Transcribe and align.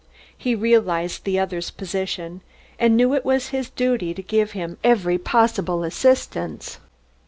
He 0.35 0.55
realised 0.55 1.25
the 1.25 1.37
other's 1.37 1.69
position 1.69 2.41
and 2.79 2.97
knew 2.97 3.13
it 3.13 3.23
was 3.23 3.49
his 3.49 3.69
duty 3.69 4.15
to 4.15 4.23
give 4.23 4.53
him 4.53 4.79
every 4.83 5.19
possible 5.19 5.83
assistance. 5.83 6.79